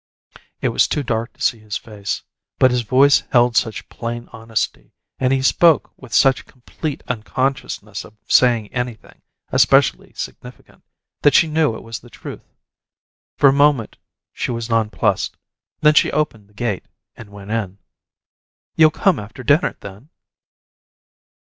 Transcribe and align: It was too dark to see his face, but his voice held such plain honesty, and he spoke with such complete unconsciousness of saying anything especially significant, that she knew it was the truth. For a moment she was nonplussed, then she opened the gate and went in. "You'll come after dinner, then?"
It 0.61 0.69
was 0.69 0.87
too 0.87 1.03
dark 1.03 1.33
to 1.33 1.41
see 1.43 1.59
his 1.59 1.77
face, 1.77 2.23
but 2.57 2.71
his 2.71 2.81
voice 2.81 3.21
held 3.31 3.55
such 3.55 3.87
plain 3.87 4.29
honesty, 4.33 4.93
and 5.19 5.31
he 5.31 5.43
spoke 5.43 5.91
with 5.95 6.11
such 6.11 6.47
complete 6.47 7.03
unconsciousness 7.07 8.03
of 8.03 8.17
saying 8.27 8.73
anything 8.73 9.21
especially 9.51 10.11
significant, 10.13 10.83
that 11.21 11.35
she 11.35 11.47
knew 11.47 11.75
it 11.75 11.83
was 11.83 11.99
the 11.99 12.09
truth. 12.09 12.47
For 13.37 13.49
a 13.49 13.53
moment 13.53 13.97
she 14.33 14.49
was 14.49 14.71
nonplussed, 14.71 15.37
then 15.81 15.93
she 15.93 16.11
opened 16.11 16.47
the 16.49 16.55
gate 16.55 16.85
and 17.15 17.29
went 17.29 17.51
in. 17.51 17.77
"You'll 18.75 18.89
come 18.89 19.19
after 19.19 19.43
dinner, 19.43 19.77
then?" 19.81 20.09